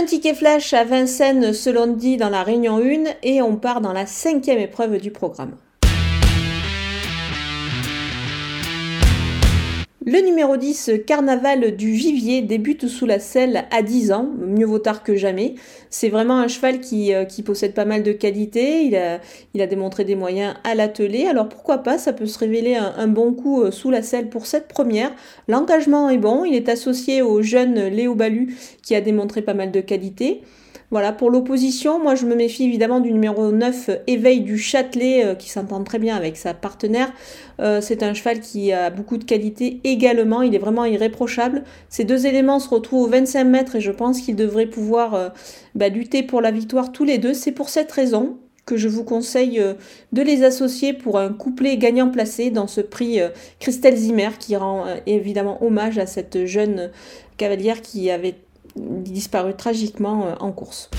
[0.00, 3.92] Un ticket flash à Vincennes ce lundi dans la Réunion 1 et on part dans
[3.92, 5.56] la cinquième épreuve du programme.
[10.06, 14.78] Le numéro 10, Carnaval du Vivier, débute sous la selle à 10 ans, mieux vaut
[14.78, 15.56] tard que jamais.
[15.90, 20.14] C'est vraiment un cheval qui, euh, possède pas mal de qualités, il a, démontré des
[20.14, 23.90] moyens à l'atelier, alors pourquoi pas, ça peut se révéler un, bon coup euh, sous
[23.90, 25.12] la selle pour cette première.
[25.48, 29.70] L'engagement est bon, il est associé au jeune Léo Balu qui a démontré pas mal
[29.70, 30.40] de qualités.
[30.90, 35.34] Voilà, pour l'opposition, moi je me méfie évidemment du numéro 9, Éveil du Châtelet, euh,
[35.36, 37.12] qui s'entend très bien avec sa partenaire.
[37.60, 41.62] Euh, c'est un cheval qui a beaucoup de qualité également, il est vraiment irréprochable.
[41.90, 45.28] Ces deux éléments se retrouvent aux 25 mètres et je pense qu'ils devraient pouvoir euh,
[45.76, 47.34] bah, lutter pour la victoire tous les deux.
[47.34, 49.60] C'est pour cette raison que je vous conseille
[50.12, 53.18] de les associer pour un couplet gagnant placé dans ce prix
[53.58, 56.90] Christelle Zimmer qui rend évidemment hommage à cette jeune
[57.36, 58.36] cavalière qui avait
[58.76, 60.90] disparu tragiquement euh, en course.